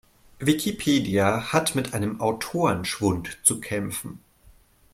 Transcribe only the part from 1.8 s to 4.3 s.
einem Autorenschwund zu kämpfen.